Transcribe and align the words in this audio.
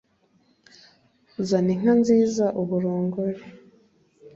zana 1.47 1.69
inka 1.75 1.93
nziza 2.01 2.45
ubu 2.61 2.73
urongore 2.79 3.41